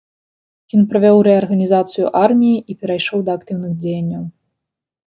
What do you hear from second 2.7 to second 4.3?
і перайшоў да актыўных дзеянняў.